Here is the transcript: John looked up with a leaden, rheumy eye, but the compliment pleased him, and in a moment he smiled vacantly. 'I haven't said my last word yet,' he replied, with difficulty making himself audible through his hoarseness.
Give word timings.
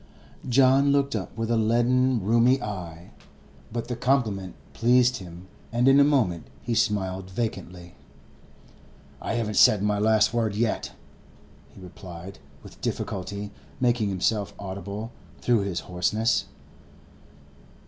John 0.49 0.91
looked 0.91 1.15
up 1.15 1.37
with 1.37 1.51
a 1.51 1.57
leaden, 1.57 2.21
rheumy 2.23 2.59
eye, 2.59 3.11
but 3.71 3.87
the 3.87 3.95
compliment 3.95 4.55
pleased 4.73 5.17
him, 5.17 5.47
and 5.71 5.87
in 5.87 5.99
a 5.99 6.03
moment 6.03 6.47
he 6.63 6.73
smiled 6.73 7.29
vacantly. 7.29 7.93
'I 9.21 9.33
haven't 9.35 9.57
said 9.57 9.83
my 9.83 9.99
last 9.99 10.33
word 10.33 10.55
yet,' 10.55 10.93
he 11.69 11.79
replied, 11.79 12.39
with 12.63 12.81
difficulty 12.81 13.51
making 13.79 14.09
himself 14.09 14.55
audible 14.57 15.11
through 15.39 15.59
his 15.61 15.81
hoarseness. 15.81 16.45